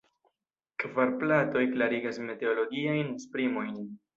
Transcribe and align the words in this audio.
Kvar 0.83 1.11
platoj 1.23 1.63
klarigas 1.75 2.21
meteologiajn 2.31 3.17
esprimojn. 3.21 3.81